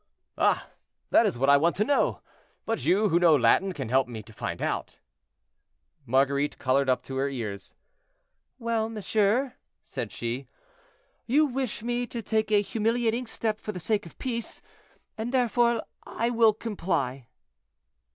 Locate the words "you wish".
11.27-11.83